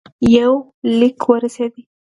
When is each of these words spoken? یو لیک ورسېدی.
یو 0.35 0.51
لیک 0.99 1.19
ورسېدی. 1.29 1.81